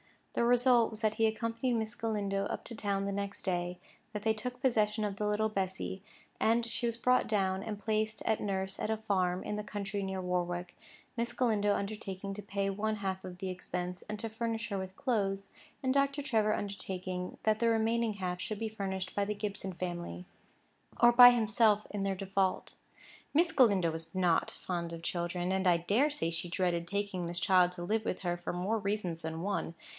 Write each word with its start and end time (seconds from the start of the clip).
The 0.33 0.43
result 0.45 0.89
was 0.89 1.01
that 1.01 1.15
he 1.15 1.27
accompanied 1.27 1.73
Miss 1.73 1.93
Galindo 1.93 2.45
up 2.45 2.63
to 2.63 2.75
town 2.75 3.05
the 3.05 3.11
next 3.11 3.43
day; 3.43 3.77
that 4.13 4.23
they 4.23 4.33
took 4.33 4.59
possession 4.59 5.03
of 5.03 5.17
the 5.17 5.27
little 5.27 5.49
Bessy, 5.49 6.01
and 6.39 6.65
she 6.65 6.87
was 6.87 6.97
brought 6.97 7.27
down, 7.27 7.61
and 7.61 7.77
placed 7.77 8.23
at 8.23 8.41
nurse 8.41 8.79
at 8.79 8.89
a 8.89 8.97
farm 8.97 9.43
in 9.43 9.57
the 9.57 9.63
country 9.63 10.01
near 10.01 10.21
Warwick, 10.21 10.75
Miss 11.17 11.33
Galindo 11.33 11.75
undertaking 11.75 12.33
to 12.33 12.41
pay 12.41 12.67
one 12.69 12.95
half 12.95 13.23
of 13.25 13.37
the 13.37 13.49
expense, 13.49 14.03
and 14.09 14.17
to 14.19 14.29
furnish 14.29 14.69
her 14.69 14.77
with 14.77 14.95
clothes, 14.95 15.49
and 15.83 15.93
Dr. 15.93 16.23
Trevor 16.23 16.53
undertaking 16.53 17.37
that 17.43 17.59
the 17.59 17.67
remaining 17.67 18.13
half 18.13 18.39
should 18.41 18.57
be 18.59 18.69
furnished 18.69 19.13
by 19.13 19.25
the 19.25 19.35
Gibson 19.35 19.73
family, 19.73 20.25
or 20.99 21.11
by 21.11 21.29
himself 21.31 21.85
in 21.91 22.01
their 22.03 22.15
default. 22.15 22.73
Miss 23.33 23.51
Galindo 23.51 23.91
was 23.91 24.15
not 24.15 24.49
fond 24.49 24.93
of 24.93 25.03
children; 25.03 25.51
and 25.51 25.67
I 25.67 25.77
dare 25.77 26.09
say 26.09 26.31
she 26.31 26.49
dreaded 26.49 26.87
taking 26.87 27.27
this 27.27 27.39
child 27.39 27.73
to 27.73 27.83
live 27.83 28.05
with 28.05 28.21
her 28.21 28.37
for 28.37 28.53
more 28.53 28.79
reasons 28.79 29.21
than 29.21 29.41
one. 29.41 29.75